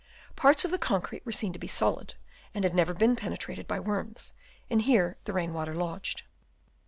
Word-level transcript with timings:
Parts 0.35 0.65
of 0.65 0.71
the 0.71 0.79
concrete 0.79 1.23
were 1.27 1.31
seen 1.31 1.53
to 1.53 1.59
be 1.59 1.67
solid, 1.67 2.15
and 2.55 2.63
had 2.63 2.73
never 2.73 2.91
been 2.95 3.15
penetrated 3.15 3.67
by 3.67 3.79
worms, 3.79 4.33
and 4.67 4.81
here 4.81 5.17
the 5.25 5.33
rain 5.33 5.53
water 5.53 5.75
lodged. 5.75 6.23